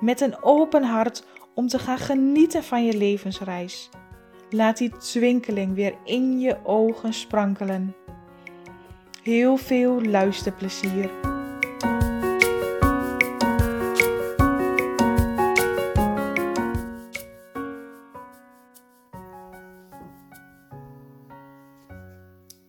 met 0.00 0.20
een 0.20 0.42
open 0.42 0.82
hart 0.82 1.24
om 1.54 1.68
te 1.68 1.78
gaan 1.78 1.98
genieten 1.98 2.64
van 2.64 2.84
je 2.84 2.96
levensreis. 2.96 3.90
Laat 4.50 4.76
die 4.76 4.96
twinkeling 4.96 5.74
weer 5.74 5.94
in 6.04 6.40
je 6.40 6.56
ogen 6.64 7.12
sprankelen. 7.12 7.94
Heel 9.22 9.56
veel 9.56 10.02
luisterplezier. 10.02 11.10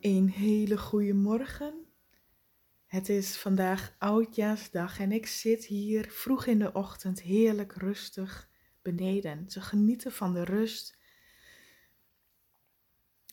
Een 0.02 0.30
hele 0.30 0.78
goede 0.78 1.14
morgen. 1.14 1.87
Het 2.98 3.10
is 3.10 3.38
vandaag 3.38 3.96
oudjaarsdag 3.98 5.00
en 5.00 5.12
ik 5.12 5.26
zit 5.26 5.66
hier 5.66 6.12
vroeg 6.12 6.46
in 6.46 6.60
de 6.60 6.74
ochtend 6.74 7.22
heerlijk 7.22 7.74
rustig 7.74 8.50
beneden 8.82 9.48
te 9.48 9.62
genieten 9.62 10.12
van 10.12 10.34
de 10.34 10.44
rust. 10.44 10.98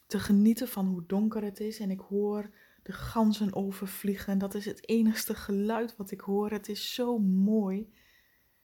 Te 0.07 0.19
genieten 0.19 0.69
van 0.69 0.87
hoe 0.87 1.07
donker 1.07 1.43
het 1.43 1.61
is 1.61 1.79
en 1.79 1.91
ik 1.91 2.01
hoor 2.01 2.51
de 2.83 2.93
ganzen 2.93 3.55
overvliegen. 3.55 4.39
Dat 4.39 4.55
is 4.55 4.65
het 4.65 4.89
enigste 4.89 5.35
geluid 5.35 5.97
wat 5.97 6.11
ik 6.11 6.21
hoor. 6.21 6.51
Het 6.51 6.69
is 6.69 6.95
zo 6.95 7.19
mooi. 7.19 7.93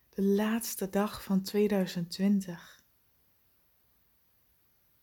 De 0.08 0.22
laatste 0.22 0.90
dag 0.90 1.24
van 1.24 1.42
2020. 1.42 2.84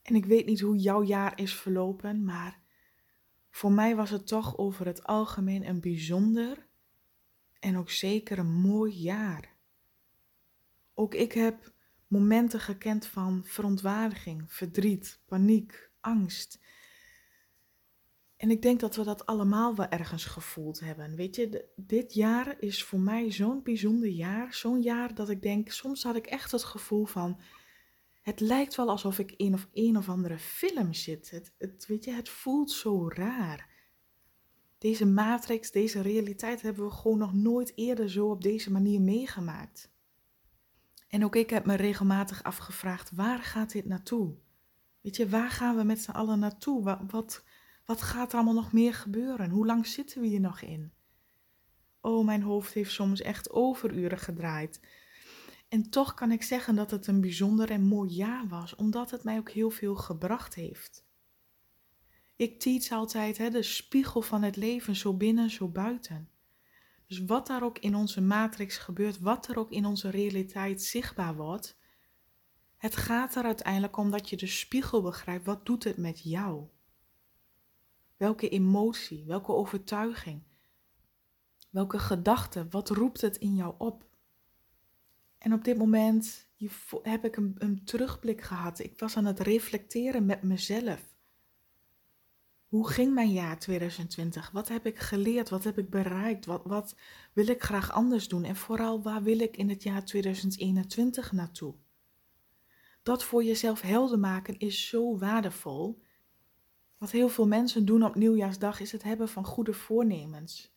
En 0.02 0.16
ik 0.16 0.25
weet 0.25 0.45
niet 0.45 0.59
hoe 0.59 0.78
jouw 0.78 1.03
jaar 1.03 1.40
is 1.40 1.56
verlopen, 1.56 2.23
maar 2.23 2.66
voor 3.58 3.72
mij 3.72 3.95
was 3.95 4.09
het 4.09 4.27
toch 4.27 4.58
over 4.58 4.86
het 4.86 5.03
algemeen 5.03 5.67
een 5.67 5.80
bijzonder 5.80 6.67
en 7.59 7.77
ook 7.77 7.89
zeker 7.89 8.39
een 8.39 8.53
mooi 8.53 8.94
jaar. 8.94 9.55
Ook 10.94 11.13
ik 11.13 11.31
heb 11.31 11.73
momenten 12.08 12.59
gekend 12.59 13.05
van 13.05 13.41
verontwaardiging, 13.45 14.53
verdriet, 14.53 15.19
paniek, 15.25 15.89
angst. 16.00 16.59
En 18.35 18.52
ik 18.52 18.61
denk 18.61 18.80
dat 18.80 18.95
we 18.95 19.03
dat 19.03 19.25
allemaal 19.25 19.75
wel 19.75 19.88
ergens 19.88 20.25
gevoeld 20.25 20.80
hebben. 20.80 21.16
Weet 21.16 21.35
je, 21.35 21.66
dit 21.75 22.13
jaar 22.13 22.55
is 22.59 22.83
voor 22.83 23.00
mij 23.00 23.31
zo'n 23.31 23.63
bijzonder 23.63 24.09
jaar. 24.09 24.53
Zo'n 24.53 24.81
jaar 24.81 25.16
dat 25.16 25.30
ik 25.30 25.41
denk, 25.41 25.72
soms 25.72 26.03
had 26.03 26.16
ik 26.16 26.28
echt 26.28 26.52
het 26.52 26.63
gevoel 26.63 27.05
van, 27.05 27.39
het 28.28 28.39
lijkt 28.39 28.75
wel 28.75 28.89
alsof 28.89 29.20
ik 29.20 29.31
in 29.31 29.53
of 29.53 29.67
een 29.73 29.97
of 29.97 30.09
andere 30.09 30.39
film 30.39 30.94
zit. 30.94 31.52
Het, 31.58 31.86
weet 31.86 32.03
je, 32.03 32.11
het 32.11 32.30
voelt 32.30 32.72
zo 32.72 33.09
raar. 33.09 33.69
Deze 34.78 35.06
matrix, 35.06 35.72
deze 35.72 36.02
realiteit 36.02 36.62
hebben 36.62 36.85
we 36.85 36.91
gewoon 36.91 37.18
nog 37.18 37.34
nooit 37.34 37.72
eerder 37.75 38.09
zo 38.09 38.29
op 38.29 38.41
deze 38.41 38.72
manier 38.72 39.02
meegemaakt. 39.02 39.91
En 41.07 41.24
ook 41.25 41.35
ik 41.35 41.50
heb 41.50 41.66
me 41.66 41.75
regelmatig 41.75 42.44
afgevraagd, 42.44 43.12
waar 43.12 43.40
gaat 43.40 43.72
dit 43.72 43.85
naartoe? 43.85 44.38
Weet 45.02 45.16
je, 45.16 45.29
waar 45.29 45.52
gaan 45.52 45.75
we 45.75 45.84
met 45.84 46.02
z'n 46.02 46.12
allen 46.12 46.40
naartoe? 46.40 46.84
Wat, 46.84 47.00
wat, 47.07 47.44
wat 47.85 48.02
gaat 48.02 48.31
er 48.31 48.35
allemaal 48.35 48.53
nog 48.53 48.72
meer 48.72 48.94
gebeuren? 48.94 49.50
Hoe 49.50 49.66
lang 49.66 49.88
zitten 49.88 50.22
we 50.22 50.28
hier 50.28 50.40
nog 50.40 50.62
in? 50.62 50.91
Oh, 52.02 52.25
mijn 52.25 52.41
hoofd 52.41 52.73
heeft 52.73 52.91
soms 52.91 53.22
echt 53.22 53.52
overuren 53.52 54.19
gedraaid. 54.19 54.79
En 55.67 55.89
toch 55.89 56.13
kan 56.13 56.31
ik 56.31 56.44
zeggen 56.44 56.75
dat 56.75 56.91
het 56.91 57.07
een 57.07 57.22
bijzonder 57.22 57.72
en 57.72 57.81
mooi 57.81 58.09
jaar 58.09 58.47
was, 58.47 58.75
omdat 58.75 59.11
het 59.11 59.23
mij 59.23 59.38
ook 59.38 59.50
heel 59.50 59.69
veel 59.69 59.95
gebracht 59.95 60.55
heeft. 60.55 61.05
Ik 62.35 62.59
teach 62.59 62.91
altijd 62.91 63.38
hè, 63.38 63.50
de 63.50 63.63
spiegel 63.63 64.22
van 64.22 64.44
het 64.44 64.55
leven, 64.55 64.95
zo 64.95 65.13
binnen, 65.13 65.50
zo 65.50 65.67
buiten. 65.67 66.29
Dus 67.07 67.25
wat 67.25 67.47
daar 67.47 67.63
ook 67.63 67.79
in 67.79 67.95
onze 67.95 68.22
matrix 68.22 68.78
gebeurt, 68.78 69.19
wat 69.19 69.47
er 69.47 69.57
ook 69.57 69.72
in 69.72 69.85
onze 69.85 70.09
realiteit 70.09 70.83
zichtbaar 70.83 71.35
wordt, 71.35 71.78
het 72.78 72.95
gaat 72.95 73.35
er 73.35 73.44
uiteindelijk 73.44 73.97
om 73.97 74.11
dat 74.11 74.29
je 74.29 74.38
de 74.38 74.47
spiegel 74.47 75.01
begrijpt. 75.01 75.45
Wat 75.45 75.66
doet 75.66 75.84
het 75.84 75.97
met 75.97 76.23
jou? 76.23 76.67
Welke 78.17 78.49
emotie, 78.49 79.25
welke 79.25 79.51
overtuiging, 79.51 80.44
welke 81.69 81.99
gedachte, 81.99 82.67
wat 82.69 82.89
roept 82.89 83.22
het 83.22 83.38
in 83.38 83.55
jou 83.55 83.75
op? 83.78 84.06
En 85.38 85.53
op 85.53 85.64
dit 85.64 85.78
moment 85.78 86.48
heb 87.02 87.25
ik 87.25 87.36
een, 87.36 87.56
een 87.58 87.84
terugblik 87.84 88.42
gehad. 88.42 88.80
Ik 88.80 89.00
was 89.00 89.18
aan 89.18 89.25
het 89.25 89.40
reflecteren 89.40 90.25
met 90.25 90.44
mezelf. 90.44 91.16
Hoe 92.68 92.90
ging 92.90 93.14
mijn 93.14 93.31
jaar 93.31 93.59
2020? 93.59 94.52
Wat 94.52 94.68
heb 94.68 94.86
ik 94.86 95.00
geleerd? 95.00 95.50
Wat 95.50 95.64
heb 95.64 95.78
ik 95.78 95.90
bereikt? 95.90 96.46
Wat, 96.46 96.62
wat 96.66 96.96
wil 97.34 97.47
ik 97.47 97.64
graag 97.64 97.92
anders 97.92 98.28
doen? 98.28 98.44
En 98.44 98.56
vooral, 98.56 99.02
waar 99.02 99.24
wil 99.24 99.40
ik 99.40 99.58
in 99.58 99.70
het 99.70 99.84
jaar 99.84 100.06
2021 100.06 101.31
naartoe? 101.31 101.76
Dat 103.03 103.24
voor 103.24 103.44
jezelf 103.44 103.81
helder 103.81 104.20
maken 104.20 104.58
is 104.58 104.88
zo 104.88 105.18
waardevol. 105.18 106.02
Wat 106.97 107.12
heel 107.12 107.30
veel 107.30 107.47
mensen 107.47 107.86
doen 107.86 108.03
op 108.03 108.16
nieuwjaarsdag 108.16 108.80
is 108.80 108.92
het 108.92 109.03
hebben 109.03 109.30
van 109.30 109.46
goede 109.46 109.74
voornemens. 109.74 110.76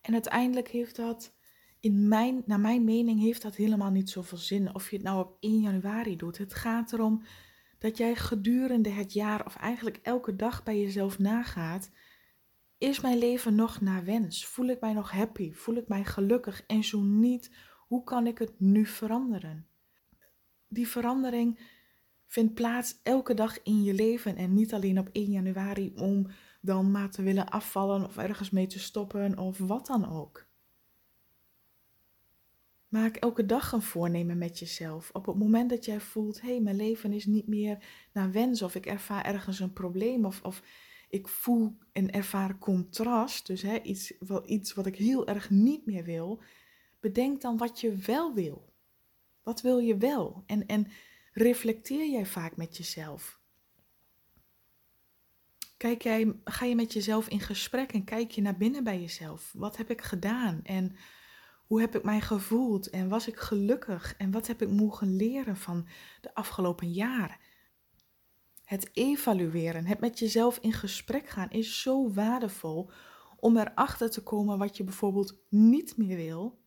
En 0.00 0.12
uiteindelijk 0.12 0.68
heeft 0.68 0.96
dat 0.96 1.34
in 1.82 2.08
mijn, 2.08 2.42
naar 2.46 2.60
mijn 2.60 2.84
mening 2.84 3.20
heeft 3.20 3.42
dat 3.42 3.56
helemaal 3.56 3.90
niet 3.90 4.10
zoveel 4.10 4.38
zin 4.38 4.74
of 4.74 4.90
je 4.90 4.96
het 4.96 5.04
nou 5.04 5.20
op 5.20 5.36
1 5.40 5.60
januari 5.60 6.16
doet. 6.16 6.38
Het 6.38 6.54
gaat 6.54 6.92
erom 6.92 7.22
dat 7.78 7.96
jij 7.96 8.14
gedurende 8.14 8.88
het 8.88 9.12
jaar 9.12 9.46
of 9.46 9.56
eigenlijk 9.56 9.98
elke 10.02 10.36
dag 10.36 10.62
bij 10.62 10.80
jezelf 10.80 11.18
nagaat. 11.18 11.90
Is 12.78 13.00
mijn 13.00 13.18
leven 13.18 13.54
nog 13.54 13.80
naar 13.80 14.04
wens? 14.04 14.46
Voel 14.46 14.66
ik 14.66 14.80
mij 14.80 14.92
nog 14.92 15.10
happy? 15.10 15.52
Voel 15.52 15.74
ik 15.74 15.88
mij 15.88 16.04
gelukkig? 16.04 16.62
En 16.66 16.84
zo 16.84 17.00
niet, 17.00 17.50
hoe 17.78 18.04
kan 18.04 18.26
ik 18.26 18.38
het 18.38 18.60
nu 18.60 18.86
veranderen? 18.86 19.66
Die 20.68 20.88
verandering 20.88 21.60
vindt 22.26 22.54
plaats 22.54 23.00
elke 23.02 23.34
dag 23.34 23.62
in 23.62 23.82
je 23.82 23.94
leven 23.94 24.36
en 24.36 24.54
niet 24.54 24.74
alleen 24.74 24.98
op 24.98 25.08
1 25.12 25.30
januari 25.30 25.92
om 25.96 26.26
dan 26.60 26.90
maar 26.90 27.10
te 27.10 27.22
willen 27.22 27.48
afvallen 27.48 28.04
of 28.04 28.16
ergens 28.16 28.50
mee 28.50 28.66
te 28.66 28.78
stoppen 28.78 29.38
of 29.38 29.58
wat 29.58 29.86
dan 29.86 30.10
ook. 30.10 30.50
Maak 32.92 33.16
elke 33.16 33.46
dag 33.46 33.72
een 33.72 33.82
voornemen 33.82 34.38
met 34.38 34.58
jezelf. 34.58 35.10
Op 35.12 35.26
het 35.26 35.36
moment 35.36 35.70
dat 35.70 35.84
jij 35.84 36.00
voelt, 36.00 36.40
hé, 36.40 36.48
hey, 36.48 36.60
mijn 36.60 36.76
leven 36.76 37.12
is 37.12 37.26
niet 37.26 37.46
meer 37.46 37.78
naar 38.12 38.32
wens, 38.32 38.62
of 38.62 38.74
ik 38.74 38.86
ervaar 38.86 39.24
ergens 39.24 39.60
een 39.60 39.72
probleem, 39.72 40.24
of, 40.24 40.42
of 40.42 40.62
ik 41.08 41.28
voel 41.28 41.76
en 41.92 42.10
ervaar 42.10 42.58
contrast, 42.58 43.46
dus 43.46 43.62
hè, 43.62 43.80
iets, 43.82 44.12
wel, 44.18 44.50
iets 44.50 44.74
wat 44.74 44.86
ik 44.86 44.96
heel 44.96 45.26
erg 45.26 45.50
niet 45.50 45.86
meer 45.86 46.04
wil, 46.04 46.42
bedenk 47.00 47.40
dan 47.40 47.56
wat 47.56 47.80
je 47.80 47.96
wel 47.96 48.34
wil. 48.34 48.72
Wat 49.42 49.60
wil 49.60 49.78
je 49.78 49.96
wel? 49.96 50.42
En, 50.46 50.66
en 50.66 50.86
reflecteer 51.32 52.10
jij 52.10 52.26
vaak 52.26 52.56
met 52.56 52.76
jezelf? 52.76 53.40
Kijk 55.76 56.02
jij, 56.02 56.34
ga 56.44 56.64
je 56.64 56.74
met 56.74 56.92
jezelf 56.92 57.28
in 57.28 57.40
gesprek 57.40 57.92
en 57.92 58.04
kijk 58.04 58.30
je 58.30 58.42
naar 58.42 58.56
binnen 58.56 58.84
bij 58.84 59.00
jezelf? 59.00 59.52
Wat 59.54 59.76
heb 59.76 59.90
ik 59.90 60.00
gedaan? 60.00 60.60
En 60.62 60.96
hoe 61.72 61.80
heb 61.80 61.96
ik 61.96 62.02
mij 62.02 62.20
gevoeld 62.20 62.90
en 62.90 63.08
was 63.08 63.28
ik 63.28 63.36
gelukkig 63.36 64.16
en 64.16 64.30
wat 64.30 64.46
heb 64.46 64.62
ik 64.62 64.70
mogen 64.70 65.16
leren 65.16 65.56
van 65.56 65.86
de 66.20 66.34
afgelopen 66.34 66.92
jaren? 66.92 67.36
Het 68.64 68.90
evalueren, 68.92 69.86
het 69.86 70.00
met 70.00 70.18
jezelf 70.18 70.58
in 70.58 70.72
gesprek 70.72 71.28
gaan 71.28 71.50
is 71.50 71.82
zo 71.82 72.12
waardevol 72.12 72.90
om 73.36 73.56
erachter 73.56 74.10
te 74.10 74.22
komen 74.22 74.58
wat 74.58 74.76
je 74.76 74.84
bijvoorbeeld 74.84 75.38
niet 75.48 75.96
meer 75.96 76.16
wil. 76.16 76.60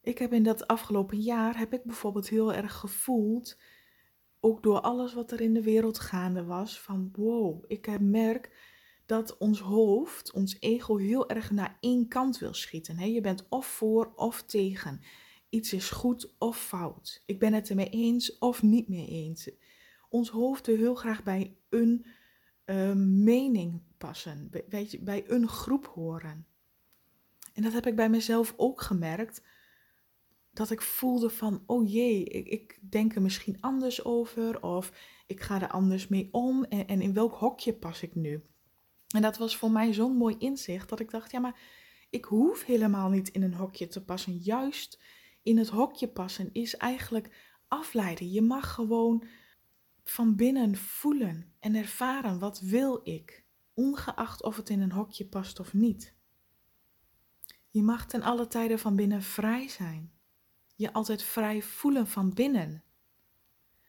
Ik 0.00 0.18
heb 0.18 0.32
in 0.32 0.42
dat 0.42 0.66
afgelopen 0.66 1.20
jaar 1.20 1.58
heb 1.58 1.72
ik 1.72 1.84
bijvoorbeeld 1.84 2.28
heel 2.28 2.52
erg 2.52 2.74
gevoeld, 2.74 3.60
ook 4.40 4.62
door 4.62 4.80
alles 4.80 5.14
wat 5.14 5.30
er 5.30 5.40
in 5.40 5.54
de 5.54 5.62
wereld 5.62 5.98
gaande 5.98 6.44
was, 6.44 6.80
van 6.80 7.08
wow, 7.12 7.64
ik 7.66 8.00
merk 8.00 8.73
dat 9.06 9.36
ons 9.36 9.60
hoofd, 9.60 10.32
ons 10.32 10.56
ego, 10.60 10.96
heel 10.96 11.28
erg 11.28 11.50
naar 11.50 11.76
één 11.80 12.08
kant 12.08 12.38
wil 12.38 12.54
schieten. 12.54 13.12
Je 13.12 13.20
bent 13.20 13.46
of 13.48 13.66
voor 13.66 14.12
of 14.16 14.42
tegen. 14.42 15.00
Iets 15.48 15.72
is 15.72 15.90
goed 15.90 16.34
of 16.38 16.58
fout. 16.58 17.22
Ik 17.26 17.38
ben 17.38 17.52
het 17.52 17.68
ermee 17.68 17.88
eens 17.88 18.38
of 18.38 18.62
niet 18.62 18.88
mee 18.88 19.06
eens. 19.06 19.50
Ons 20.08 20.28
hoofd 20.28 20.66
wil 20.66 20.76
heel 20.76 20.94
graag 20.94 21.22
bij 21.22 21.56
een 21.68 22.06
uh, 22.66 22.92
mening 23.24 23.82
passen, 23.98 24.50
bij, 24.68 24.98
bij 25.00 25.30
een 25.30 25.48
groep 25.48 25.86
horen. 25.86 26.46
En 27.52 27.62
dat 27.62 27.72
heb 27.72 27.86
ik 27.86 27.96
bij 27.96 28.10
mezelf 28.10 28.54
ook 28.56 28.80
gemerkt. 28.80 29.42
dat 30.52 30.70
ik 30.70 30.82
voelde 30.82 31.30
van, 31.30 31.62
oh 31.66 31.90
jee, 31.90 32.24
ik, 32.24 32.46
ik 32.46 32.78
denk 32.90 33.14
er 33.14 33.22
misschien 33.22 33.60
anders 33.60 34.04
over 34.04 34.62
of 34.62 34.92
ik 35.26 35.40
ga 35.40 35.62
er 35.62 35.68
anders 35.68 36.08
mee 36.08 36.28
om 36.32 36.64
en, 36.64 36.86
en 36.86 37.00
in 37.00 37.14
welk 37.14 37.34
hokje 37.34 37.74
pas 37.74 38.02
ik 38.02 38.14
nu? 38.14 38.42
En 39.14 39.22
dat 39.22 39.36
was 39.36 39.56
voor 39.56 39.70
mij 39.70 39.92
zo'n 39.92 40.16
mooi 40.16 40.36
inzicht 40.38 40.88
dat 40.88 41.00
ik 41.00 41.10
dacht, 41.10 41.30
ja, 41.30 41.40
maar 41.40 41.60
ik 42.10 42.24
hoef 42.24 42.64
helemaal 42.64 43.08
niet 43.08 43.28
in 43.28 43.42
een 43.42 43.54
hokje 43.54 43.86
te 43.86 44.04
passen. 44.04 44.36
Juist 44.36 45.02
in 45.42 45.58
het 45.58 45.68
hokje 45.68 46.08
passen 46.08 46.52
is 46.52 46.76
eigenlijk 46.76 47.56
afleiden. 47.68 48.30
Je 48.30 48.42
mag 48.42 48.72
gewoon 48.72 49.24
van 50.04 50.36
binnen 50.36 50.76
voelen 50.76 51.52
en 51.58 51.74
ervaren 51.74 52.38
wat 52.38 52.60
wil 52.60 53.00
ik, 53.02 53.44
ongeacht 53.74 54.42
of 54.42 54.56
het 54.56 54.68
in 54.70 54.80
een 54.80 54.92
hokje 54.92 55.26
past 55.26 55.60
of 55.60 55.72
niet. 55.72 56.14
Je 57.70 57.82
mag 57.82 58.06
ten 58.06 58.22
alle 58.22 58.46
tijden 58.46 58.78
van 58.78 58.96
binnen 58.96 59.22
vrij 59.22 59.68
zijn. 59.68 60.12
Je 60.76 60.92
altijd 60.92 61.22
vrij 61.22 61.62
voelen 61.62 62.06
van 62.06 62.34
binnen. 62.34 62.84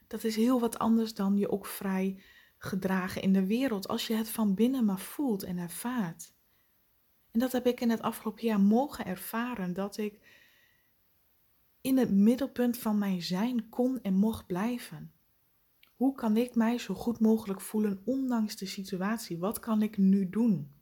Dat 0.07 0.23
is 0.23 0.35
heel 0.35 0.59
wat 0.59 0.79
anders 0.79 1.13
dan 1.13 1.37
je 1.37 1.49
ook 1.49 1.65
vrij 1.65 2.23
gedragen 2.65 3.21
in 3.21 3.33
de 3.33 3.45
wereld 3.45 3.87
als 3.87 4.07
je 4.07 4.13
het 4.13 4.29
van 4.29 4.55
binnen 4.55 4.85
maar 4.85 4.99
voelt 4.99 5.43
en 5.43 5.57
ervaart. 5.57 6.33
En 7.31 7.39
dat 7.39 7.51
heb 7.51 7.67
ik 7.67 7.81
in 7.81 7.89
het 7.89 8.01
afgelopen 8.01 8.45
jaar 8.45 8.59
mogen 8.59 9.05
ervaren, 9.05 9.73
dat 9.73 9.97
ik 9.97 10.19
in 11.81 11.97
het 11.97 12.11
middelpunt 12.11 12.77
van 12.77 12.97
mijn 12.97 13.21
zijn 13.21 13.69
kon 13.69 14.01
en 14.01 14.13
mocht 14.13 14.45
blijven. 14.45 15.13
Hoe 15.95 16.15
kan 16.15 16.37
ik 16.37 16.55
mij 16.55 16.77
zo 16.77 16.93
goed 16.93 17.19
mogelijk 17.19 17.61
voelen 17.61 18.01
ondanks 18.05 18.55
de 18.55 18.65
situatie? 18.65 19.37
Wat 19.37 19.59
kan 19.59 19.81
ik 19.81 19.97
nu 19.97 20.29
doen? 20.29 20.73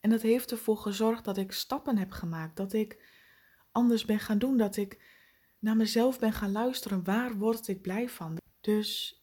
En 0.00 0.10
dat 0.10 0.22
heeft 0.22 0.50
ervoor 0.50 0.76
gezorgd 0.76 1.24
dat 1.24 1.36
ik 1.36 1.52
stappen 1.52 1.96
heb 1.96 2.10
gemaakt, 2.10 2.56
dat 2.56 2.72
ik 2.72 3.04
anders 3.72 4.04
ben 4.04 4.18
gaan 4.18 4.38
doen, 4.38 4.56
dat 4.56 4.76
ik 4.76 5.16
naar 5.58 5.76
mezelf 5.76 6.18
ben 6.18 6.32
gaan 6.32 6.52
luisteren. 6.52 7.04
Waar 7.04 7.36
word 7.36 7.68
ik 7.68 7.82
blij 7.82 8.08
van? 8.08 8.36
Dus 8.60 9.22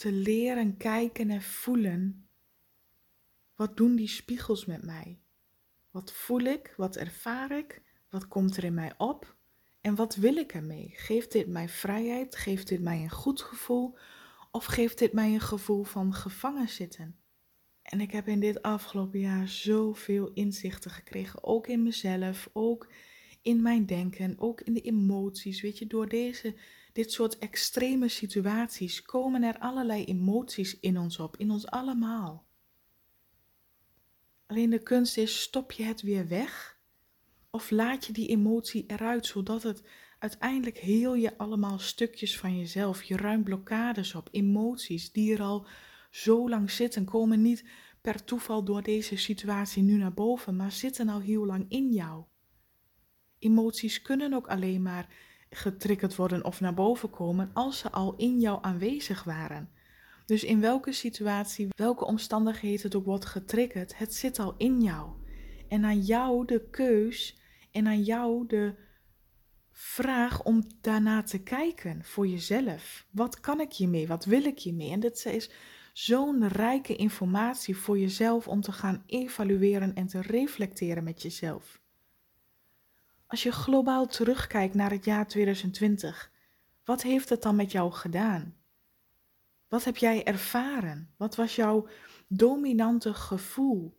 te 0.00 0.12
leren 0.12 0.76
kijken 0.76 1.30
en 1.30 1.42
voelen. 1.42 2.28
Wat 3.54 3.76
doen 3.76 3.96
die 3.96 4.08
spiegels 4.08 4.64
met 4.64 4.84
mij? 4.84 5.20
Wat 5.90 6.12
voel 6.12 6.40
ik? 6.40 6.74
Wat 6.76 6.96
ervaar 6.96 7.58
ik? 7.58 7.82
Wat 8.08 8.28
komt 8.28 8.56
er 8.56 8.64
in 8.64 8.74
mij 8.74 8.94
op? 8.96 9.36
En 9.80 9.94
wat 9.94 10.14
wil 10.14 10.36
ik 10.36 10.54
ermee? 10.54 10.92
Geeft 10.94 11.32
dit 11.32 11.46
mij 11.46 11.68
vrijheid? 11.68 12.36
Geeft 12.36 12.68
dit 12.68 12.80
mij 12.80 13.02
een 13.02 13.10
goed 13.10 13.42
gevoel? 13.42 13.98
Of 14.50 14.64
geeft 14.64 14.98
dit 14.98 15.12
mij 15.12 15.34
een 15.34 15.40
gevoel 15.40 15.82
van 15.82 16.14
gevangen 16.14 16.68
zitten? 16.68 17.18
En 17.82 18.00
ik 18.00 18.10
heb 18.10 18.28
in 18.28 18.40
dit 18.40 18.62
afgelopen 18.62 19.20
jaar 19.20 19.48
zoveel 19.48 20.30
inzichten 20.32 20.90
gekregen, 20.90 21.44
ook 21.44 21.66
in 21.66 21.82
mezelf, 21.82 22.50
ook 22.52 22.92
in 23.42 23.62
mijn 23.62 23.86
denken, 23.86 24.34
ook 24.38 24.60
in 24.60 24.72
de 24.72 24.80
emoties. 24.80 25.60
Weet 25.60 25.78
je, 25.78 25.86
door 25.86 26.08
deze, 26.08 26.54
dit 26.92 27.12
soort 27.12 27.38
extreme 27.38 28.08
situaties 28.08 29.02
komen 29.02 29.42
er 29.42 29.58
allerlei 29.58 30.04
emoties 30.04 30.80
in 30.80 30.98
ons 30.98 31.18
op, 31.18 31.36
in 31.36 31.50
ons 31.50 31.66
allemaal. 31.66 32.46
Alleen 34.46 34.70
de 34.70 34.82
kunst 34.82 35.16
is, 35.16 35.40
stop 35.40 35.72
je 35.72 35.82
het 35.82 36.02
weer 36.02 36.28
weg? 36.28 36.78
Of 37.50 37.70
laat 37.70 38.06
je 38.06 38.12
die 38.12 38.28
emotie 38.28 38.84
eruit, 38.86 39.26
zodat 39.26 39.62
het 39.62 39.82
uiteindelijk 40.18 40.78
heel 40.78 41.14
je 41.14 41.38
allemaal 41.38 41.78
stukjes 41.78 42.38
van 42.38 42.58
jezelf, 42.58 43.02
je 43.02 43.16
ruimt 43.16 43.44
blokkades 43.44 44.14
op, 44.14 44.28
emoties 44.30 45.12
die 45.12 45.32
er 45.32 45.42
al 45.42 45.66
zo 46.10 46.48
lang 46.48 46.70
zitten, 46.70 47.04
komen 47.04 47.42
niet 47.42 47.64
per 48.00 48.24
toeval 48.24 48.64
door 48.64 48.82
deze 48.82 49.16
situatie 49.16 49.82
nu 49.82 49.96
naar 49.96 50.14
boven, 50.14 50.56
maar 50.56 50.72
zitten 50.72 51.08
al 51.08 51.20
heel 51.20 51.46
lang 51.46 51.64
in 51.68 51.92
jou. 51.92 52.24
Emoties 53.40 54.02
kunnen 54.02 54.34
ook 54.34 54.46
alleen 54.46 54.82
maar 54.82 55.08
getriggerd 55.50 56.16
worden 56.16 56.44
of 56.44 56.60
naar 56.60 56.74
boven 56.74 57.10
komen 57.10 57.50
als 57.52 57.78
ze 57.78 57.90
al 57.90 58.14
in 58.16 58.40
jou 58.40 58.58
aanwezig 58.62 59.24
waren. 59.24 59.70
Dus 60.26 60.44
in 60.44 60.60
welke 60.60 60.92
situatie, 60.92 61.68
welke 61.76 62.04
omstandigheden 62.04 62.82
het 62.82 62.94
ook 62.94 63.04
wordt 63.04 63.24
getriggerd, 63.24 63.98
het 63.98 64.14
zit 64.14 64.38
al 64.38 64.54
in 64.56 64.80
jou. 64.80 65.10
En 65.68 65.84
aan 65.84 66.00
jou 66.00 66.46
de 66.46 66.68
keus 66.70 67.38
en 67.70 67.86
aan 67.86 68.02
jou 68.02 68.46
de 68.46 68.74
vraag 69.72 70.42
om 70.42 70.62
daarna 70.80 71.22
te 71.22 71.42
kijken 71.42 72.04
voor 72.04 72.26
jezelf. 72.26 73.06
Wat 73.10 73.40
kan 73.40 73.60
ik 73.60 73.72
hiermee? 73.72 74.06
Wat 74.06 74.24
wil 74.24 74.44
ik 74.44 74.60
hiermee? 74.60 74.90
En 74.90 75.00
dit 75.00 75.26
is 75.26 75.50
zo'n 75.92 76.48
rijke 76.48 76.96
informatie 76.96 77.76
voor 77.76 77.98
jezelf 77.98 78.48
om 78.48 78.60
te 78.60 78.72
gaan 78.72 79.02
evalueren 79.06 79.94
en 79.94 80.06
te 80.06 80.20
reflecteren 80.20 81.04
met 81.04 81.22
jezelf. 81.22 81.80
Als 83.30 83.42
je 83.42 83.52
globaal 83.52 84.06
terugkijkt 84.06 84.74
naar 84.74 84.90
het 84.90 85.04
jaar 85.04 85.26
2020, 85.26 86.30
wat 86.84 87.02
heeft 87.02 87.28
het 87.28 87.42
dan 87.42 87.56
met 87.56 87.72
jou 87.72 87.92
gedaan? 87.92 88.56
Wat 89.68 89.84
heb 89.84 89.96
jij 89.96 90.24
ervaren? 90.24 91.14
Wat 91.16 91.34
was 91.36 91.56
jouw 91.56 91.86
dominante 92.28 93.14
gevoel? 93.14 93.98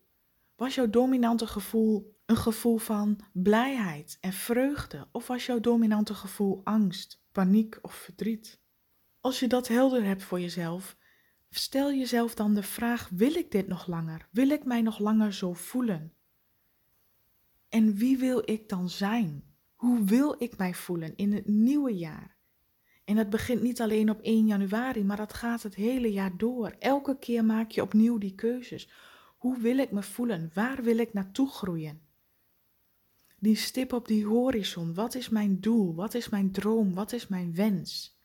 Was 0.55 0.75
jouw 0.75 0.89
dominante 0.89 1.47
gevoel 1.47 2.17
een 2.25 2.35
gevoel 2.35 2.77
van 2.77 3.19
blijheid 3.33 4.17
en 4.21 4.33
vreugde? 4.33 5.07
Of 5.11 5.27
was 5.27 5.45
jouw 5.45 5.59
dominante 5.59 6.13
gevoel 6.13 6.61
angst, 6.63 7.23
paniek 7.31 7.79
of 7.81 7.93
verdriet? 7.93 8.59
Als 9.19 9.39
je 9.39 9.47
dat 9.47 9.67
helder 9.67 10.03
hebt 10.03 10.23
voor 10.23 10.39
jezelf, 10.39 10.97
stel 11.49 11.93
jezelf 11.93 12.35
dan 12.35 12.53
de 12.53 12.63
vraag: 12.63 13.09
wil 13.09 13.35
ik 13.35 13.51
dit 13.51 13.67
nog 13.67 13.87
langer? 13.87 14.27
Wil 14.31 14.49
ik 14.49 14.65
mij 14.65 14.81
nog 14.81 14.99
langer 14.99 15.33
zo 15.33 15.53
voelen? 15.53 16.13
En 17.71 17.95
wie 17.95 18.17
wil 18.17 18.41
ik 18.45 18.69
dan 18.69 18.89
zijn? 18.89 19.43
Hoe 19.75 20.03
wil 20.03 20.35
ik 20.37 20.57
mij 20.57 20.73
voelen 20.73 21.15
in 21.15 21.33
het 21.33 21.47
nieuwe 21.47 21.95
jaar? 21.97 22.35
En 23.03 23.15
dat 23.15 23.29
begint 23.29 23.61
niet 23.61 23.81
alleen 23.81 24.09
op 24.09 24.21
1 24.21 24.47
januari, 24.47 25.03
maar 25.03 25.17
dat 25.17 25.33
gaat 25.33 25.63
het 25.63 25.75
hele 25.75 26.11
jaar 26.11 26.37
door. 26.37 26.75
Elke 26.79 27.17
keer 27.19 27.45
maak 27.45 27.71
je 27.71 27.81
opnieuw 27.81 28.17
die 28.17 28.35
keuzes. 28.35 28.89
Hoe 29.37 29.57
wil 29.57 29.77
ik 29.77 29.91
me 29.91 30.03
voelen? 30.03 30.51
Waar 30.53 30.83
wil 30.83 30.97
ik 30.97 31.13
naartoe 31.13 31.49
groeien? 31.49 32.01
Die 33.39 33.55
stip 33.55 33.93
op 33.93 34.07
die 34.07 34.25
horizon. 34.25 34.93
Wat 34.93 35.15
is 35.15 35.29
mijn 35.29 35.59
doel? 35.59 35.95
Wat 35.95 36.13
is 36.13 36.29
mijn 36.29 36.51
droom? 36.51 36.93
Wat 36.93 37.11
is 37.11 37.27
mijn 37.27 37.55
wens? 37.55 38.19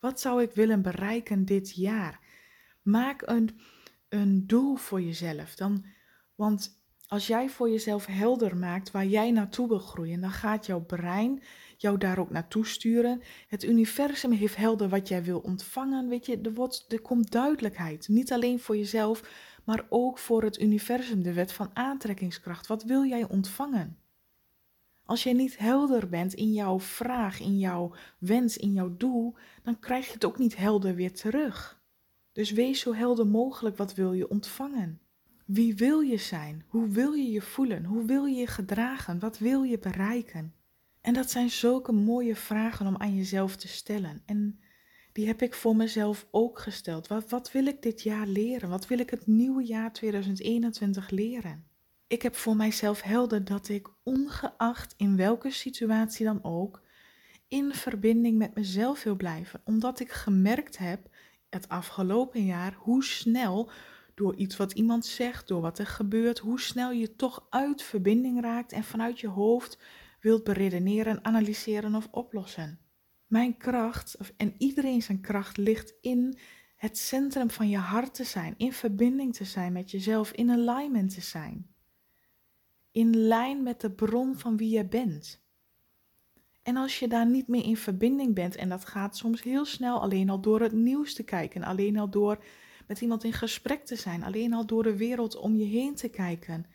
Wat 0.00 0.20
zou 0.20 0.42
ik 0.42 0.52
willen 0.52 0.82
bereiken 0.82 1.44
dit 1.44 1.74
jaar? 1.74 2.20
Maak 2.82 3.22
een, 3.24 3.60
een 4.08 4.46
doel 4.46 4.76
voor 4.76 5.00
jezelf. 5.00 5.54
Dan, 5.54 5.84
want 6.34 6.79
als 7.10 7.26
jij 7.26 7.48
voor 7.48 7.70
jezelf 7.70 8.06
helder 8.06 8.56
maakt 8.56 8.90
waar 8.90 9.06
jij 9.06 9.30
naartoe 9.30 9.68
wil 9.68 9.78
groeien, 9.78 10.20
dan 10.20 10.30
gaat 10.30 10.66
jouw 10.66 10.80
brein 10.80 11.42
jou 11.76 11.98
daar 11.98 12.18
ook 12.18 12.30
naartoe 12.30 12.66
sturen. 12.66 13.22
Het 13.48 13.64
universum 13.64 14.30
heeft 14.30 14.56
helder 14.56 14.88
wat 14.88 15.08
jij 15.08 15.24
wil 15.24 15.38
ontvangen. 15.38 16.08
Weet 16.08 16.26
je, 16.26 16.40
er, 16.40 16.54
wordt, 16.54 16.84
er 16.88 17.00
komt 17.00 17.30
duidelijkheid. 17.30 18.08
Niet 18.08 18.32
alleen 18.32 18.60
voor 18.60 18.76
jezelf, 18.76 19.22
maar 19.64 19.86
ook 19.88 20.18
voor 20.18 20.42
het 20.42 20.60
universum, 20.60 21.22
de 21.22 21.32
wet 21.32 21.52
van 21.52 21.70
aantrekkingskracht. 21.72 22.66
Wat 22.66 22.82
wil 22.82 23.04
jij 23.04 23.28
ontvangen? 23.28 23.98
Als 25.04 25.22
jij 25.22 25.32
niet 25.32 25.58
helder 25.58 26.08
bent 26.08 26.34
in 26.34 26.52
jouw 26.52 26.80
vraag, 26.80 27.40
in 27.40 27.58
jouw 27.58 27.94
wens, 28.18 28.56
in 28.56 28.72
jouw 28.72 28.96
doel, 28.96 29.34
dan 29.62 29.78
krijg 29.78 30.06
je 30.06 30.12
het 30.12 30.24
ook 30.24 30.38
niet 30.38 30.56
helder 30.56 30.94
weer 30.94 31.12
terug. 31.12 31.82
Dus 32.32 32.50
wees 32.50 32.80
zo 32.80 32.94
helder 32.94 33.26
mogelijk 33.26 33.76
wat 33.76 33.94
wil 33.94 34.12
je 34.12 34.28
ontvangen. 34.28 35.00
Wie 35.52 35.74
wil 35.74 36.00
je 36.00 36.16
zijn? 36.16 36.64
Hoe 36.68 36.88
wil 36.88 37.12
je 37.12 37.30
je 37.30 37.42
voelen? 37.42 37.84
Hoe 37.84 38.04
wil 38.04 38.24
je 38.24 38.36
je 38.36 38.46
gedragen? 38.46 39.18
Wat 39.18 39.38
wil 39.38 39.62
je 39.62 39.78
bereiken? 39.78 40.54
En 41.00 41.14
dat 41.14 41.30
zijn 41.30 41.50
zulke 41.50 41.92
mooie 41.92 42.36
vragen 42.36 42.86
om 42.86 42.96
aan 42.96 43.16
jezelf 43.16 43.56
te 43.56 43.68
stellen. 43.68 44.22
En 44.26 44.60
die 45.12 45.26
heb 45.26 45.42
ik 45.42 45.54
voor 45.54 45.76
mezelf 45.76 46.26
ook 46.30 46.58
gesteld. 46.58 47.06
Wat, 47.06 47.30
wat 47.30 47.52
wil 47.52 47.66
ik 47.66 47.82
dit 47.82 48.02
jaar 48.02 48.26
leren? 48.26 48.68
Wat 48.68 48.86
wil 48.86 48.98
ik 48.98 49.10
het 49.10 49.26
nieuwe 49.26 49.64
jaar 49.64 49.92
2021 49.92 51.10
leren? 51.10 51.64
Ik 52.06 52.22
heb 52.22 52.34
voor 52.34 52.56
mijzelf 52.56 53.02
helder 53.02 53.44
dat 53.44 53.68
ik, 53.68 53.88
ongeacht 54.02 54.94
in 54.96 55.16
welke 55.16 55.50
situatie 55.50 56.26
dan 56.26 56.44
ook, 56.44 56.82
in 57.48 57.74
verbinding 57.74 58.38
met 58.38 58.54
mezelf 58.54 59.02
wil 59.02 59.16
blijven. 59.16 59.60
Omdat 59.64 60.00
ik 60.00 60.10
gemerkt 60.10 60.78
heb 60.78 61.08
het 61.48 61.68
afgelopen 61.68 62.44
jaar 62.44 62.74
hoe 62.78 63.04
snel 63.04 63.70
door 64.20 64.34
iets 64.34 64.56
wat 64.56 64.72
iemand 64.72 65.06
zegt, 65.06 65.48
door 65.48 65.60
wat 65.60 65.78
er 65.78 65.86
gebeurt, 65.86 66.38
hoe 66.38 66.60
snel 66.60 66.90
je 66.90 67.16
toch 67.16 67.46
uit 67.50 67.82
verbinding 67.82 68.40
raakt 68.40 68.72
en 68.72 68.84
vanuit 68.84 69.20
je 69.20 69.28
hoofd 69.28 69.78
wilt 70.20 70.44
beredeneren, 70.44 71.24
analyseren 71.24 71.94
of 71.94 72.08
oplossen. 72.10 72.78
Mijn 73.26 73.56
kracht, 73.56 74.16
en 74.36 74.54
iedereen 74.58 75.02
zijn 75.02 75.20
kracht, 75.20 75.56
ligt 75.56 75.94
in 76.00 76.38
het 76.76 76.98
centrum 76.98 77.50
van 77.50 77.68
je 77.68 77.76
hart 77.76 78.14
te 78.14 78.24
zijn, 78.24 78.54
in 78.56 78.72
verbinding 78.72 79.34
te 79.34 79.44
zijn 79.44 79.72
met 79.72 79.90
jezelf, 79.90 80.32
in 80.32 80.50
alignment 80.50 81.14
te 81.14 81.20
zijn. 81.20 81.74
In 82.90 83.16
lijn 83.16 83.62
met 83.62 83.80
de 83.80 83.90
bron 83.90 84.36
van 84.36 84.56
wie 84.56 84.76
je 84.76 84.86
bent. 84.86 85.42
En 86.62 86.76
als 86.76 86.98
je 86.98 87.08
daar 87.08 87.26
niet 87.26 87.48
meer 87.48 87.64
in 87.64 87.76
verbinding 87.76 88.34
bent, 88.34 88.56
en 88.56 88.68
dat 88.68 88.84
gaat 88.84 89.16
soms 89.16 89.42
heel 89.42 89.64
snel 89.64 90.00
alleen 90.00 90.30
al 90.30 90.40
door 90.40 90.60
het 90.60 90.72
nieuws 90.72 91.14
te 91.14 91.22
kijken, 91.22 91.62
alleen 91.62 91.98
al 91.98 92.10
door 92.10 92.44
met 92.90 93.00
iemand 93.00 93.24
in 93.24 93.32
gesprek 93.32 93.84
te 93.84 93.96
zijn, 93.96 94.22
alleen 94.22 94.52
al 94.52 94.66
door 94.66 94.82
de 94.82 94.96
wereld 94.96 95.36
om 95.36 95.56
je 95.56 95.64
heen 95.64 95.94
te 95.94 96.08
kijken, 96.08 96.66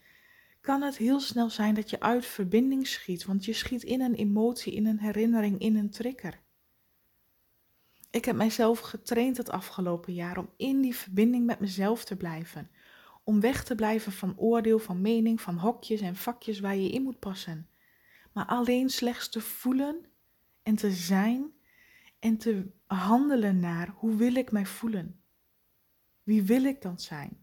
kan 0.61 0.81
het 0.81 0.97
heel 0.97 1.19
snel 1.19 1.49
zijn 1.49 1.73
dat 1.73 1.89
je 1.89 1.99
uit 1.99 2.25
verbinding 2.25 2.87
schiet, 2.87 3.25
want 3.25 3.45
je 3.45 3.53
schiet 3.53 3.83
in 3.83 4.01
een 4.01 4.13
emotie, 4.13 4.73
in 4.73 4.85
een 4.85 4.99
herinnering, 4.99 5.59
in 5.59 5.75
een 5.75 5.89
trigger. 5.89 6.39
Ik 8.11 8.25
heb 8.25 8.35
mijzelf 8.35 8.79
getraind 8.79 9.37
het 9.37 9.49
afgelopen 9.49 10.13
jaar 10.13 10.37
om 10.37 10.49
in 10.57 10.81
die 10.81 10.95
verbinding 10.95 11.45
met 11.45 11.59
mezelf 11.59 12.05
te 12.05 12.15
blijven. 12.15 12.69
Om 13.23 13.39
weg 13.39 13.63
te 13.63 13.75
blijven 13.75 14.11
van 14.11 14.37
oordeel, 14.37 14.79
van 14.79 15.01
mening, 15.01 15.41
van 15.41 15.57
hokjes 15.57 16.01
en 16.01 16.15
vakjes 16.15 16.59
waar 16.59 16.75
je 16.75 16.89
in 16.89 17.03
moet 17.03 17.19
passen. 17.19 17.69
Maar 18.31 18.45
alleen 18.45 18.89
slechts 18.89 19.29
te 19.29 19.41
voelen 19.41 20.05
en 20.63 20.75
te 20.75 20.91
zijn 20.91 21.51
en 22.19 22.37
te 22.37 22.65
handelen 22.85 23.59
naar 23.59 23.93
hoe 23.95 24.15
wil 24.15 24.35
ik 24.35 24.51
mij 24.51 24.65
voelen? 24.65 25.23
Wie 26.25 26.43
wil 26.43 26.63
ik 26.63 26.81
dan 26.81 26.99
zijn? 26.99 27.37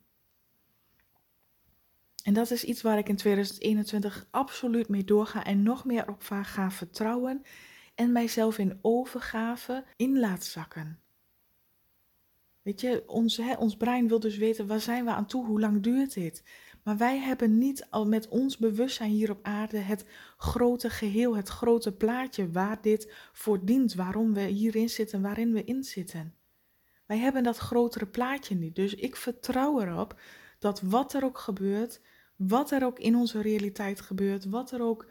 En 2.23 2.35
dat 2.35 2.51
is 2.51 2.65
iets 2.65 2.83
waar 2.83 2.99
ik 2.99 3.09
in 3.09 3.17
2021 3.17 4.27
absoluut 4.31 4.89
mee 4.89 5.05
doorga 5.05 5.45
en 5.45 5.63
nog 5.63 5.85
meer 5.85 6.09
op 6.09 6.23
ga 6.23 6.71
vertrouwen 6.71 7.43
en 7.95 8.13
mijzelf 8.13 8.59
in 8.59 8.79
overgave 8.83 9.85
in 9.97 10.19
laat 10.19 10.45
zakken. 10.45 11.01
Weet 12.63 12.81
je, 12.81 13.03
ons, 13.07 13.37
hè, 13.37 13.55
ons 13.55 13.77
brein 13.77 14.09
wil 14.09 14.21
dus 14.21 14.37
weten 14.37 14.67
waar 14.67 14.81
zijn 14.81 15.05
we 15.05 15.11
aan 15.11 15.27
toe, 15.27 15.47
hoe 15.47 15.61
lang 15.61 15.83
duurt 15.83 16.15
dit? 16.15 16.43
Maar 16.83 16.97
wij 16.97 17.19
hebben 17.19 17.59
niet 17.59 17.87
al 17.91 18.07
met 18.07 18.29
ons 18.29 18.59
bewustzijn 18.59 19.11
hier 19.11 19.31
op 19.31 19.39
aarde 19.43 19.79
het 19.79 20.05
grote 20.37 20.91
geheel, 20.91 21.37
het 21.37 21.49
grote 21.49 21.93
plaatje 21.93 22.51
waar 22.51 22.83
dit 22.83 23.13
voor 23.33 23.65
dient, 23.65 23.95
waarom 23.95 24.35
we 24.35 24.41
hierin 24.41 24.89
zitten, 24.89 25.23
waarin 25.23 25.53
we 25.53 25.65
in 25.65 25.85
zitten. 25.85 26.35
Wij 27.13 27.21
hebben 27.21 27.43
dat 27.43 27.59
grotere 27.59 28.07
plaatje 28.07 28.55
niet. 28.55 28.75
Dus 28.75 28.95
ik 28.95 29.17
vertrouw 29.17 29.81
erop 29.81 30.21
dat 30.59 30.81
wat 30.81 31.13
er 31.13 31.25
ook 31.25 31.39
gebeurt, 31.39 32.01
wat 32.37 32.71
er 32.71 32.85
ook 32.85 32.99
in 32.99 33.17
onze 33.17 33.41
realiteit 33.41 34.01
gebeurt, 34.01 34.45
wat 34.45 34.71
er 34.71 34.83
ook 34.83 35.07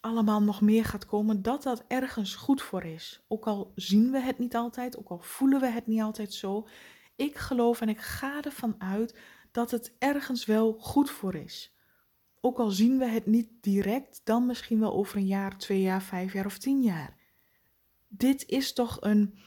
allemaal 0.00 0.42
nog 0.42 0.60
meer 0.60 0.84
gaat 0.84 1.06
komen, 1.06 1.42
dat 1.42 1.62
dat 1.62 1.84
ergens 1.88 2.34
goed 2.34 2.62
voor 2.62 2.84
is. 2.84 3.24
Ook 3.28 3.46
al 3.46 3.72
zien 3.74 4.10
we 4.10 4.20
het 4.20 4.38
niet 4.38 4.56
altijd, 4.56 4.98
ook 4.98 5.08
al 5.08 5.18
voelen 5.18 5.60
we 5.60 5.66
het 5.66 5.86
niet 5.86 6.00
altijd 6.00 6.34
zo. 6.34 6.68
Ik 7.16 7.36
geloof 7.36 7.80
en 7.80 7.88
ik 7.88 8.00
ga 8.00 8.42
ervan 8.42 8.74
uit 8.78 9.18
dat 9.52 9.70
het 9.70 9.94
ergens 9.98 10.44
wel 10.44 10.76
goed 10.78 11.10
voor 11.10 11.34
is. 11.34 11.76
Ook 12.40 12.58
al 12.58 12.70
zien 12.70 12.98
we 12.98 13.06
het 13.06 13.26
niet 13.26 13.48
direct, 13.60 14.20
dan 14.24 14.46
misschien 14.46 14.80
wel 14.80 14.92
over 14.92 15.16
een 15.16 15.26
jaar, 15.26 15.58
twee 15.58 15.80
jaar, 15.80 16.02
vijf 16.02 16.32
jaar 16.32 16.46
of 16.46 16.58
tien 16.58 16.82
jaar. 16.82 17.16
Dit 18.08 18.46
is 18.46 18.72
toch 18.72 18.96
een 19.00 19.38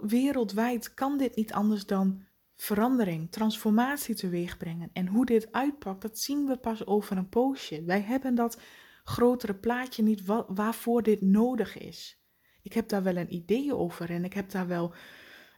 wereldwijd 0.00 0.94
kan 0.94 1.18
dit 1.18 1.36
niet 1.36 1.52
anders 1.52 1.86
dan 1.86 2.24
verandering, 2.56 3.30
transformatie 3.30 4.14
teweeg 4.14 4.56
brengen. 4.56 4.90
En 4.92 5.06
hoe 5.06 5.26
dit 5.26 5.52
uitpakt, 5.52 6.02
dat 6.02 6.18
zien 6.18 6.46
we 6.46 6.56
pas 6.56 6.86
over 6.86 7.16
een 7.16 7.28
poosje. 7.28 7.82
Wij 7.84 8.00
hebben 8.00 8.34
dat 8.34 8.60
grotere 9.04 9.54
plaatje 9.54 10.02
niet 10.02 10.22
waarvoor 10.48 11.02
dit 11.02 11.20
nodig 11.20 11.78
is. 11.78 12.22
Ik 12.62 12.72
heb 12.72 12.88
daar 12.88 13.02
wel 13.02 13.16
een 13.16 13.34
idee 13.34 13.76
over 13.76 14.10
en 14.10 14.24
ik 14.24 14.32
heb 14.32 14.50
daar 14.50 14.66
wel, 14.66 14.94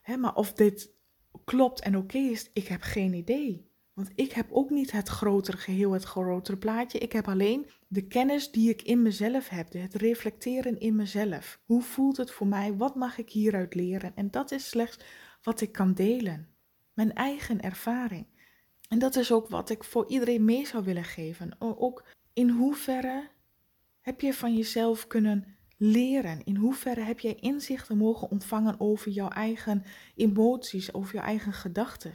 hè, 0.02 0.16
maar 0.16 0.34
of 0.34 0.52
dit 0.52 0.94
klopt 1.44 1.80
en 1.80 1.96
oké 1.96 2.18
is, 2.18 2.50
ik 2.52 2.66
heb 2.66 2.82
geen 2.82 3.12
idee. 3.12 3.70
Want 3.92 4.10
ik 4.14 4.32
heb 4.32 4.46
ook 4.50 4.70
niet 4.70 4.92
het 4.92 5.08
grotere 5.08 5.56
geheel, 5.56 5.92
het 5.92 6.04
grotere 6.04 6.56
plaatje. 6.56 6.98
Ik 6.98 7.12
heb 7.12 7.28
alleen 7.28 7.70
de 7.88 8.06
kennis 8.06 8.50
die 8.50 8.68
ik 8.68 8.82
in 8.82 9.02
mezelf 9.02 9.48
heb, 9.48 9.72
het 9.72 9.94
reflecteren 9.94 10.80
in 10.80 10.96
mezelf. 10.96 11.60
Hoe 11.64 11.82
voelt 11.82 12.16
het 12.16 12.30
voor 12.30 12.46
mij? 12.46 12.76
Wat 12.76 12.94
mag 12.94 13.18
ik 13.18 13.30
hieruit 13.30 13.74
leren? 13.74 14.12
En 14.14 14.30
dat 14.30 14.50
is 14.50 14.68
slechts 14.68 15.04
wat 15.42 15.60
ik 15.60 15.72
kan 15.72 15.94
delen. 15.94 16.48
Mijn 16.92 17.14
eigen 17.14 17.60
ervaring. 17.60 18.26
En 18.88 18.98
dat 18.98 19.16
is 19.16 19.32
ook 19.32 19.48
wat 19.48 19.70
ik 19.70 19.84
voor 19.84 20.08
iedereen 20.08 20.44
mee 20.44 20.66
zou 20.66 20.84
willen 20.84 21.04
geven. 21.04 21.56
Ook 21.58 22.04
in 22.32 22.48
hoeverre 22.48 23.30
heb 24.00 24.20
je 24.20 24.34
van 24.34 24.56
jezelf 24.56 25.06
kunnen 25.06 25.56
leren? 25.76 26.44
In 26.44 26.56
hoeverre 26.56 27.00
heb 27.00 27.20
jij 27.20 27.34
inzichten 27.34 27.96
mogen 27.96 28.30
ontvangen 28.30 28.80
over 28.80 29.10
jouw 29.10 29.28
eigen 29.28 29.84
emoties, 30.14 30.94
over 30.94 31.14
jouw 31.14 31.24
eigen 31.24 31.52
gedachten? 31.52 32.12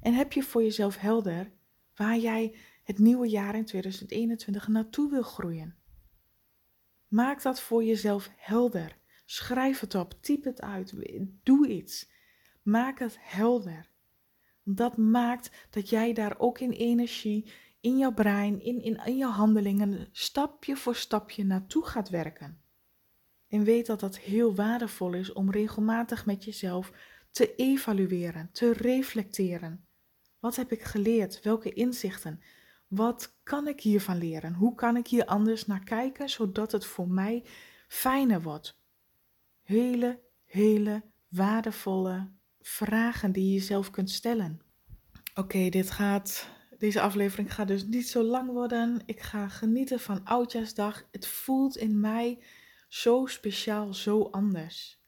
En 0.00 0.14
heb 0.14 0.32
je 0.32 0.42
voor 0.42 0.62
jezelf 0.62 0.96
helder 0.96 1.50
waar 1.94 2.18
jij 2.18 2.54
het 2.88 2.98
nieuwe 2.98 3.28
jaar 3.28 3.54
in 3.54 3.64
2021 3.64 4.68
naartoe 4.68 5.10
wil 5.10 5.22
groeien? 5.22 5.76
Maak 7.08 7.42
dat 7.42 7.60
voor 7.60 7.84
jezelf 7.84 8.30
helder. 8.36 8.96
Schrijf 9.24 9.80
het 9.80 9.94
op, 9.94 10.14
typ 10.20 10.44
het 10.44 10.60
uit, 10.60 10.94
doe 11.42 11.68
iets. 11.68 12.10
Maak 12.62 12.98
het 12.98 13.16
helder. 13.20 13.90
Dat 14.62 14.96
maakt 14.96 15.50
dat 15.70 15.88
jij 15.88 16.12
daar 16.12 16.38
ook 16.38 16.58
in 16.58 16.70
energie, 16.70 17.52
in 17.80 17.98
jouw 17.98 18.12
brein, 18.12 18.62
in, 18.62 18.82
in, 18.82 19.04
in 19.04 19.22
handelingen, 19.22 20.08
stapje 20.12 20.76
voor 20.76 20.94
stapje 20.94 21.44
naartoe 21.44 21.84
gaat 21.86 22.08
werken. 22.08 22.60
En 23.48 23.64
weet 23.64 23.86
dat 23.86 24.00
dat 24.00 24.18
heel 24.18 24.54
waardevol 24.54 25.12
is 25.12 25.32
om 25.32 25.50
regelmatig 25.50 26.26
met 26.26 26.44
jezelf 26.44 26.92
te 27.30 27.54
evalueren, 27.54 28.50
te 28.52 28.72
reflecteren. 28.72 29.86
Wat 30.38 30.56
heb 30.56 30.72
ik 30.72 30.82
geleerd? 30.82 31.42
Welke 31.42 31.72
inzichten? 31.72 32.40
Wat 32.88 33.36
kan 33.42 33.68
ik 33.68 33.80
hiervan 33.80 34.18
leren? 34.18 34.54
Hoe 34.54 34.74
kan 34.74 34.96
ik 34.96 35.06
hier 35.06 35.24
anders 35.24 35.66
naar 35.66 35.84
kijken 35.84 36.28
zodat 36.28 36.72
het 36.72 36.84
voor 36.84 37.08
mij 37.08 37.44
fijner 37.88 38.42
wordt? 38.42 38.80
Hele, 39.62 40.20
hele 40.44 41.02
waardevolle 41.28 42.30
vragen 42.60 43.32
die 43.32 43.44
je 43.44 43.52
jezelf 43.52 43.90
kunt 43.90 44.10
stellen. 44.10 44.60
Oké, 45.34 45.68
dit 45.68 45.90
gaat. 45.90 46.48
Deze 46.78 47.00
aflevering 47.00 47.54
gaat 47.54 47.68
dus 47.68 47.86
niet 47.86 48.08
zo 48.08 48.22
lang 48.22 48.50
worden. 48.50 49.02
Ik 49.06 49.20
ga 49.20 49.48
genieten 49.48 50.00
van 50.00 50.24
Oudjaarsdag. 50.24 51.08
Het 51.10 51.26
voelt 51.26 51.76
in 51.76 52.00
mij 52.00 52.42
zo 52.88 53.26
speciaal, 53.26 53.94
zo 53.94 54.22
anders. 54.22 55.02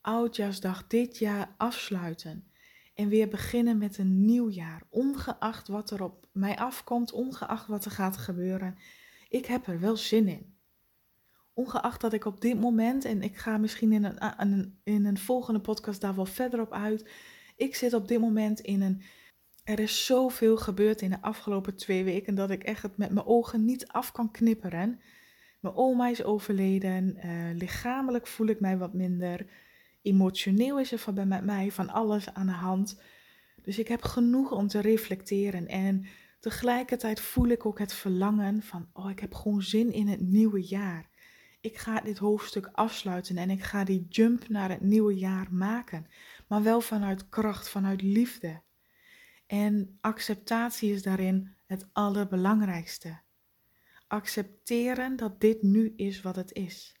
Oudjaarsdag 0.00 0.86
dit 0.86 1.18
jaar 1.18 1.54
afsluiten 1.56 2.51
en 2.94 3.08
weer 3.08 3.28
beginnen 3.28 3.78
met 3.78 3.98
een 3.98 4.24
nieuw 4.24 4.50
jaar. 4.50 4.82
Ongeacht 4.88 5.68
wat 5.68 5.90
er 5.90 6.02
op 6.02 6.26
mij 6.32 6.56
afkomt, 6.56 7.12
ongeacht 7.12 7.66
wat 7.66 7.84
er 7.84 7.90
gaat 7.90 8.16
gebeuren. 8.16 8.78
Ik 9.28 9.46
heb 9.46 9.66
er 9.66 9.80
wel 9.80 9.96
zin 9.96 10.28
in. 10.28 10.56
Ongeacht 11.54 12.00
dat 12.00 12.12
ik 12.12 12.24
op 12.24 12.40
dit 12.40 12.60
moment, 12.60 13.04
en 13.04 13.22
ik 13.22 13.36
ga 13.36 13.58
misschien 13.58 13.92
in 13.92 14.04
een, 14.04 14.78
in 14.84 15.04
een 15.04 15.18
volgende 15.18 15.60
podcast 15.60 16.00
daar 16.00 16.14
wel 16.14 16.26
verder 16.26 16.60
op 16.60 16.72
uit. 16.72 17.10
Ik 17.56 17.74
zit 17.74 17.94
op 17.94 18.08
dit 18.08 18.20
moment 18.20 18.60
in 18.60 18.82
een. 18.82 19.02
Er 19.64 19.78
is 19.78 20.06
zoveel 20.06 20.56
gebeurd 20.56 21.00
in 21.00 21.10
de 21.10 21.22
afgelopen 21.22 21.76
twee 21.76 22.04
weken 22.04 22.34
dat 22.34 22.50
ik 22.50 22.62
echt 22.62 22.82
het 22.82 22.96
met 22.96 23.10
mijn 23.10 23.26
ogen 23.26 23.64
niet 23.64 23.88
af 23.88 24.12
kan 24.12 24.30
knipperen. 24.30 25.00
Mijn 25.60 25.74
oma 25.74 26.08
is 26.08 26.24
overleden, 26.24 27.16
uh, 27.24 27.56
lichamelijk 27.56 28.26
voel 28.26 28.46
ik 28.46 28.60
mij 28.60 28.78
wat 28.78 28.92
minder. 28.92 29.46
Emotioneel 30.02 30.78
is 30.78 30.92
er 30.92 30.98
van, 30.98 31.28
met 31.28 31.44
mij 31.44 31.70
van 31.70 31.88
alles 31.88 32.34
aan 32.34 32.46
de 32.46 32.52
hand. 32.52 33.00
Dus 33.62 33.78
ik 33.78 33.88
heb 33.88 34.02
genoeg 34.02 34.52
om 34.52 34.68
te 34.68 34.80
reflecteren. 34.80 35.66
En 35.66 36.06
tegelijkertijd 36.40 37.20
voel 37.20 37.48
ik 37.48 37.66
ook 37.66 37.78
het 37.78 37.94
verlangen 37.94 38.62
van, 38.62 38.88
oh, 38.92 39.10
ik 39.10 39.20
heb 39.20 39.34
gewoon 39.34 39.62
zin 39.62 39.92
in 39.92 40.08
het 40.08 40.20
nieuwe 40.20 40.62
jaar. 40.62 41.10
Ik 41.60 41.78
ga 41.78 42.00
dit 42.00 42.18
hoofdstuk 42.18 42.68
afsluiten 42.72 43.36
en 43.36 43.50
ik 43.50 43.62
ga 43.62 43.84
die 43.84 44.06
jump 44.08 44.48
naar 44.48 44.70
het 44.70 44.80
nieuwe 44.80 45.14
jaar 45.14 45.52
maken. 45.52 46.06
Maar 46.48 46.62
wel 46.62 46.80
vanuit 46.80 47.28
kracht, 47.28 47.68
vanuit 47.68 48.02
liefde. 48.02 48.62
En 49.46 49.98
acceptatie 50.00 50.92
is 50.92 51.02
daarin 51.02 51.54
het 51.66 51.88
allerbelangrijkste. 51.92 53.20
Accepteren 54.06 55.16
dat 55.16 55.40
dit 55.40 55.62
nu 55.62 55.92
is 55.96 56.22
wat 56.22 56.36
het 56.36 56.52
is. 56.52 56.96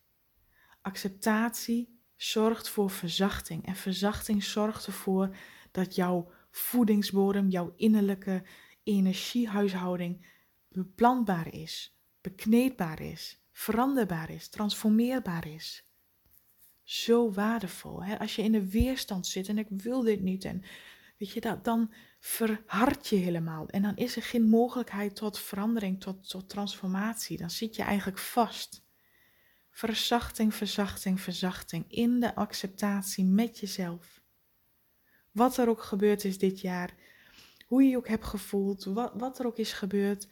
Acceptatie 0.80 1.91
zorgt 2.22 2.68
voor 2.68 2.90
verzachting. 2.90 3.66
En 3.66 3.76
verzachting 3.76 4.44
zorgt 4.44 4.86
ervoor 4.86 5.36
dat 5.70 5.94
jouw 5.94 6.30
voedingsbodem, 6.50 7.48
jouw 7.48 7.72
innerlijke 7.76 8.42
energiehuishouding 8.82 10.26
beplantbaar 10.68 11.54
is, 11.54 11.98
bekneedbaar 12.20 13.00
is, 13.00 13.42
veranderbaar 13.52 14.30
is, 14.30 14.48
transformeerbaar 14.48 15.48
is. 15.48 15.86
Zo 16.82 17.32
waardevol. 17.32 18.04
Hè? 18.04 18.18
Als 18.18 18.36
je 18.36 18.42
in 18.42 18.52
de 18.52 18.70
weerstand 18.70 19.26
zit 19.26 19.48
en 19.48 19.58
ik 19.58 19.68
wil 19.68 20.02
dit 20.02 20.20
niet 20.20 20.44
en 20.44 20.62
weet 21.18 21.30
je 21.30 21.40
dat, 21.40 21.64
dan 21.64 21.92
verhard 22.18 23.08
je 23.08 23.16
helemaal. 23.16 23.68
En 23.68 23.82
dan 23.82 23.96
is 23.96 24.16
er 24.16 24.22
geen 24.22 24.48
mogelijkheid 24.48 25.16
tot 25.16 25.38
verandering, 25.38 26.00
tot, 26.00 26.28
tot 26.28 26.48
transformatie. 26.48 27.38
Dan 27.38 27.50
zit 27.50 27.76
je 27.76 27.82
eigenlijk 27.82 28.18
vast. 28.18 28.81
Verzachting, 29.74 30.54
verzachting, 30.54 31.20
verzachting 31.20 31.84
in 31.88 32.20
de 32.20 32.34
acceptatie 32.34 33.24
met 33.24 33.58
jezelf. 33.58 34.22
Wat 35.30 35.56
er 35.56 35.68
ook 35.68 35.82
gebeurd 35.82 36.24
is 36.24 36.38
dit 36.38 36.60
jaar, 36.60 36.94
hoe 37.66 37.82
je 37.82 37.88
je 37.88 37.96
ook 37.96 38.08
hebt 38.08 38.24
gevoeld, 38.24 38.84
wat, 38.84 39.12
wat 39.14 39.38
er 39.38 39.46
ook 39.46 39.56
is 39.56 39.72
gebeurd, 39.72 40.28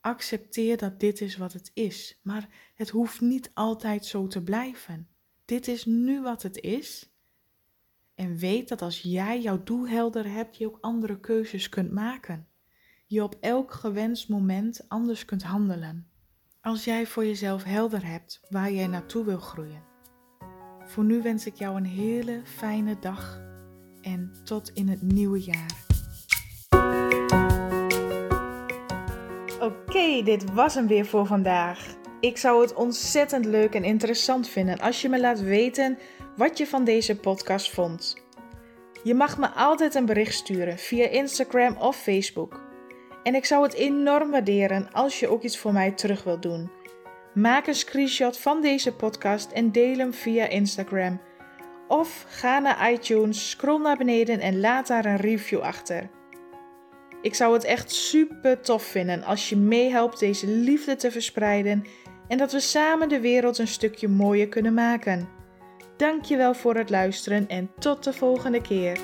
accepteer 0.00 0.76
dat 0.76 1.00
dit 1.00 1.20
is 1.20 1.36
wat 1.36 1.52
het 1.52 1.70
is. 1.74 2.18
Maar 2.22 2.48
het 2.74 2.88
hoeft 2.88 3.20
niet 3.20 3.50
altijd 3.54 4.06
zo 4.06 4.26
te 4.26 4.42
blijven. 4.42 5.08
Dit 5.44 5.68
is 5.68 5.84
nu 5.84 6.22
wat 6.22 6.42
het 6.42 6.56
is. 6.60 7.10
En 8.14 8.36
weet 8.36 8.68
dat 8.68 8.82
als 8.82 9.00
jij 9.00 9.40
jouw 9.40 9.62
doel 9.62 9.88
helder 9.88 10.32
hebt, 10.32 10.56
je 10.56 10.66
ook 10.66 10.78
andere 10.80 11.20
keuzes 11.20 11.68
kunt 11.68 11.90
maken. 11.90 12.48
je 13.06 13.22
op 13.22 13.36
elk 13.40 13.72
gewenst 13.72 14.28
moment 14.28 14.88
anders 14.88 15.24
kunt 15.24 15.42
handelen. 15.42 16.09
Als 16.62 16.84
jij 16.84 17.06
voor 17.06 17.24
jezelf 17.24 17.64
helder 17.64 18.06
hebt 18.06 18.40
waar 18.48 18.72
jij 18.72 18.86
naartoe 18.86 19.24
wil 19.24 19.38
groeien. 19.38 19.82
Voor 20.84 21.04
nu 21.04 21.22
wens 21.22 21.46
ik 21.46 21.54
jou 21.54 21.76
een 21.76 21.86
hele 21.86 22.40
fijne 22.44 22.98
dag 22.98 23.40
en 24.00 24.32
tot 24.44 24.70
in 24.74 24.88
het 24.88 25.02
nieuwe 25.02 25.40
jaar. 25.40 25.76
Oké, 29.60 30.22
dit 30.22 30.52
was 30.52 30.74
hem 30.74 30.86
weer 30.86 31.06
voor 31.06 31.26
vandaag. 31.26 31.94
Ik 32.20 32.36
zou 32.36 32.62
het 32.62 32.74
ontzettend 32.74 33.44
leuk 33.44 33.74
en 33.74 33.84
interessant 33.84 34.48
vinden 34.48 34.78
als 34.78 35.02
je 35.02 35.08
me 35.08 35.20
laat 35.20 35.40
weten 35.40 35.98
wat 36.36 36.58
je 36.58 36.66
van 36.66 36.84
deze 36.84 37.16
podcast 37.16 37.70
vond. 37.70 38.16
Je 39.02 39.14
mag 39.14 39.38
me 39.38 39.48
altijd 39.48 39.94
een 39.94 40.06
bericht 40.06 40.34
sturen 40.34 40.78
via 40.78 41.08
Instagram 41.08 41.76
of 41.76 41.96
Facebook. 41.96 42.69
En 43.22 43.34
ik 43.34 43.44
zou 43.44 43.62
het 43.62 43.74
enorm 43.74 44.30
waarderen 44.30 44.92
als 44.92 45.20
je 45.20 45.28
ook 45.28 45.42
iets 45.42 45.58
voor 45.58 45.72
mij 45.72 45.90
terug 45.90 46.24
wilt 46.24 46.42
doen. 46.42 46.70
Maak 47.34 47.66
een 47.66 47.74
screenshot 47.74 48.38
van 48.38 48.60
deze 48.62 48.94
podcast 48.94 49.52
en 49.52 49.72
deel 49.72 49.98
hem 49.98 50.12
via 50.12 50.48
Instagram. 50.48 51.20
Of 51.88 52.24
ga 52.28 52.58
naar 52.58 52.92
iTunes, 52.92 53.50
scroll 53.50 53.80
naar 53.80 53.96
beneden 53.96 54.40
en 54.40 54.60
laat 54.60 54.86
daar 54.86 55.04
een 55.04 55.16
review 55.16 55.60
achter. 55.60 56.10
Ik 57.22 57.34
zou 57.34 57.52
het 57.52 57.64
echt 57.64 57.90
super 57.90 58.60
tof 58.60 58.82
vinden 58.82 59.22
als 59.22 59.48
je 59.48 59.56
meehelpt 59.56 60.18
deze 60.18 60.46
liefde 60.46 60.96
te 60.96 61.10
verspreiden 61.10 61.84
en 62.28 62.38
dat 62.38 62.52
we 62.52 62.60
samen 62.60 63.08
de 63.08 63.20
wereld 63.20 63.58
een 63.58 63.68
stukje 63.68 64.08
mooier 64.08 64.48
kunnen 64.48 64.74
maken. 64.74 65.28
Dankjewel 65.96 66.54
voor 66.54 66.76
het 66.76 66.90
luisteren 66.90 67.48
en 67.48 67.70
tot 67.78 68.04
de 68.04 68.12
volgende 68.12 68.60
keer. 68.60 68.98